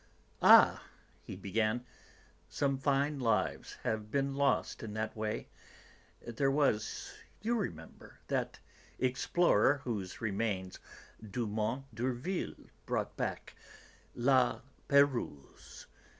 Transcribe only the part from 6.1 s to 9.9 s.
There was, you remember, that explorer